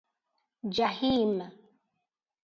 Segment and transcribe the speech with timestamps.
[0.75, 1.37] جحیم